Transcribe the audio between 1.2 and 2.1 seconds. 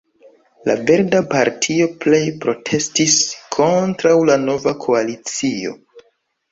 Partio